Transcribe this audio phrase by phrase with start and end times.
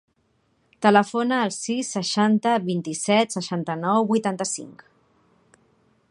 [0.85, 4.85] Telefona al sis, seixanta, vint-i-set, seixanta-nou, vuitanta-cinc.